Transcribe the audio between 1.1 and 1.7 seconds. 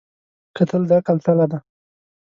تله ده